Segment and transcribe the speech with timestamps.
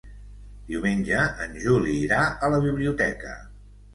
[0.69, 3.37] Diumenge en Juli irà a la biblioteca.